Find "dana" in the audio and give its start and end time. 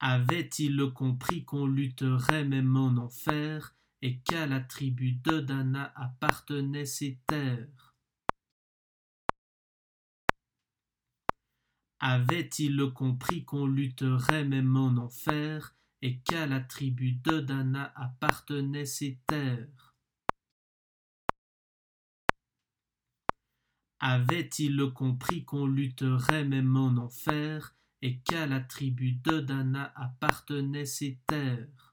5.40-5.92, 17.40-17.92, 29.40-29.92